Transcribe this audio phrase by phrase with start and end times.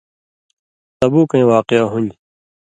[0.99, 2.19] تبُوکَیں واقعہ ہُوۡن٘دیۡ۔